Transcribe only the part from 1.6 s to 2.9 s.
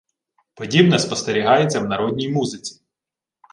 в народній музиці.